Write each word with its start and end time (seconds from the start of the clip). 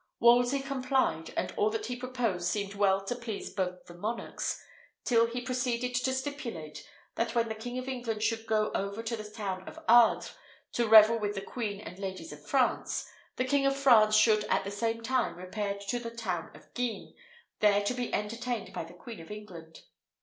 Wolsey 0.19 0.61
complied; 0.61 1.31
and 1.37 1.53
all 1.57 1.69
that 1.69 1.85
he 1.85 1.95
proposed 1.95 2.45
seemed 2.47 2.73
well 2.73 3.05
to 3.05 3.15
please 3.15 3.51
both 3.51 3.85
the 3.85 3.93
monarchs, 3.93 4.59
till 5.05 5.27
he 5.27 5.41
proceeded 5.45 5.93
to 5.93 6.11
stipulate, 6.11 6.83
that 7.13 7.35
when 7.35 7.49
the 7.49 7.53
King 7.53 7.77
of 7.77 7.87
England 7.87 8.23
should 8.23 8.47
go 8.47 8.71
over 8.73 9.03
to 9.03 9.15
the 9.15 9.23
town 9.29 9.61
of 9.69 9.77
Ardres, 9.87 10.33
to 10.71 10.87
revel 10.87 11.19
with 11.19 11.35
the 11.35 11.41
queen 11.41 11.79
and 11.81 11.99
ladies 11.99 12.33
of 12.33 12.43
France, 12.47 13.07
the 13.35 13.45
King 13.45 13.67
of 13.67 13.77
France 13.77 14.15
should 14.15 14.43
at 14.45 14.63
the 14.63 14.71
same 14.71 15.03
time 15.03 15.35
repair 15.35 15.77
to 15.87 15.99
the 15.99 16.09
town 16.09 16.49
of 16.55 16.73
Guisnes, 16.73 17.13
there 17.59 17.83
to 17.83 17.93
be 17.93 18.11
entertained 18.11 18.73
by 18.73 18.83
the 18.83 18.95
Queen 18.95 19.19
of 19.21 19.29
England. 19.29 19.81